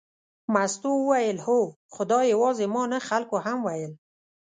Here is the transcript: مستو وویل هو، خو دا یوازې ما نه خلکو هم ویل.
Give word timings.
مستو 0.53 0.91
وویل 0.99 1.37
هو، 1.45 1.59
خو 1.93 2.01
دا 2.11 2.19
یوازې 2.33 2.65
ما 2.73 2.83
نه 2.93 2.99
خلکو 3.09 3.35
هم 3.45 3.57
ویل. 3.67 3.93